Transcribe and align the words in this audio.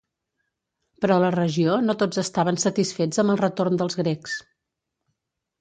Però 1.03 1.17
a 1.19 1.21
la 1.23 1.29
regió 1.35 1.75
no 1.89 1.95
tots 2.03 2.21
estaven 2.23 2.57
satisfets 2.63 3.23
amb 3.25 3.35
el 3.35 3.41
retorn 3.45 3.81
dels 3.83 4.01
Grecs. 4.03 4.39